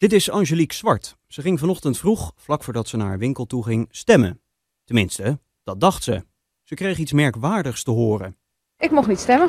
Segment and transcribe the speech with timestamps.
[0.00, 1.16] Dit is Angelique Zwart.
[1.26, 4.40] Ze ging vanochtend vroeg, vlak voordat ze naar haar winkel toe ging, stemmen.
[4.84, 6.24] Tenminste, dat dacht ze.
[6.62, 8.36] Ze kreeg iets merkwaardigs te horen.
[8.78, 9.48] Ik mocht niet stemmen.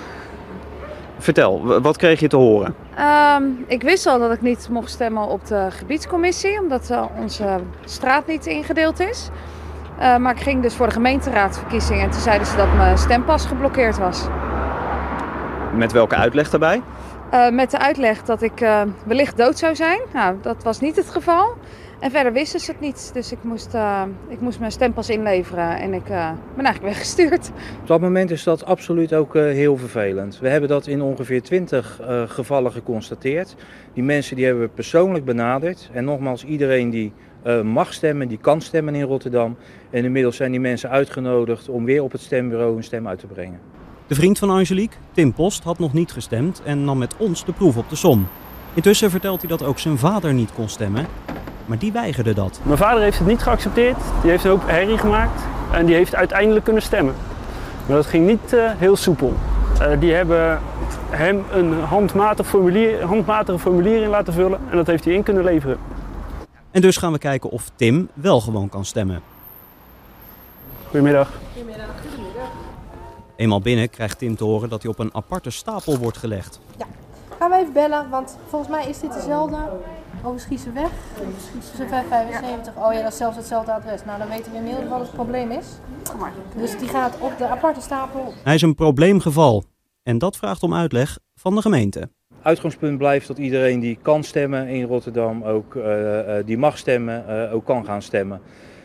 [1.18, 2.76] Vertel, wat kreeg je te horen?
[2.96, 7.64] Ehm, ik wist al dat ik niet mocht stemmen op de gebiedscommissie, omdat uh, onze
[7.86, 9.30] straat niet ingedeeld is.
[10.00, 13.46] Uh, maar ik ging dus voor de gemeenteraadsverkiezingen en toen zeiden ze dat mijn stempas
[13.46, 14.28] geblokkeerd was.
[15.76, 16.82] Met welke uitleg daarbij?
[17.34, 18.66] Uh, met de uitleg dat ik
[19.06, 20.00] wellicht dood zou zijn.
[20.14, 21.58] Nou, dat was niet het geval.
[22.00, 23.10] En verder wisten ze het niet.
[23.14, 27.52] Dus ik moest, uh, ik moest mijn stempas inleveren en ik uh, ben eigenlijk weggestuurd.
[27.82, 30.40] Op dat moment is dat absoluut ook uh, heel vervelend.
[30.40, 33.56] We hebben dat in ongeveer 20 gevallen geconstateerd.
[33.94, 35.90] Die mensen die hebben we persoonlijk benaderd.
[35.94, 37.14] En nogmaals, iedereen die
[37.64, 39.58] mag stemmen, die kan stemmen in Rotterdam.
[39.90, 43.28] En inmiddels zijn die mensen uitgenodigd om weer op het stembureau hun stem uit te
[43.28, 43.81] brengen.
[44.12, 47.52] De vriend van Angelique, Tim Post, had nog niet gestemd en nam met ons de
[47.52, 48.28] proef op de som.
[48.74, 51.06] Intussen vertelt hij dat ook zijn vader niet kon stemmen
[51.66, 52.60] maar die weigerde dat.
[52.64, 53.98] Mijn vader heeft het niet geaccepteerd.
[54.22, 57.16] Die heeft een hoop herrie gemaakt en die heeft uiteindelijk kunnen stemmen.
[57.86, 59.34] Maar dat ging niet uh, heel soepel.
[59.82, 60.60] Uh, die hebben
[61.10, 65.44] hem een handmatig formulier, handmatige formulier in laten vullen en dat heeft hij in kunnen
[65.44, 65.78] leveren.
[66.72, 69.22] En dus gaan we kijken of Tim wel gewoon kan stemmen.
[70.84, 71.30] Goedemiddag.
[71.54, 72.01] Goedemiddag.
[73.36, 76.60] Eenmaal binnen krijgt Tim te horen dat hij op een aparte stapel wordt gelegd.
[76.78, 76.86] Ja,
[77.40, 79.58] gaan we even bellen, want volgens mij is dit dezelfde
[80.24, 80.90] Overschiessen weg.
[81.28, 82.76] Overschiessen 575.
[82.76, 84.06] Oh ja, dat is zelfs hetzelfde adres.
[84.06, 85.66] Nou, dan weten we inmiddels wat het probleem is.
[86.56, 88.34] Dus die gaat op de aparte stapel.
[88.44, 89.64] Hij is een probleemgeval.
[90.04, 92.10] En dat vraagt om uitleg van de gemeente.
[92.42, 97.54] Uitgangspunt blijft dat iedereen die kan stemmen in Rotterdam, ook uh, die mag stemmen, uh,
[97.54, 98.42] ook kan gaan stemmen.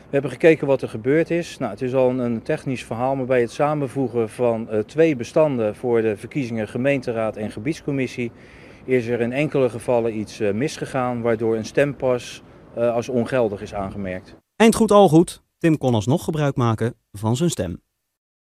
[0.06, 1.58] We hebben gekeken wat er gebeurd is.
[1.58, 5.74] Nou, het is al een technisch verhaal, maar bij het samenvoegen van uh, twee bestanden
[5.74, 8.30] voor de verkiezingen gemeenteraad en gebiedscommissie
[8.84, 12.42] is er in enkele gevallen iets misgegaan, waardoor een stempas
[12.74, 14.36] als ongeldig is aangemerkt.
[14.56, 15.42] Eind goed al goed.
[15.58, 17.80] Tim kon alsnog gebruik maken van zijn stem.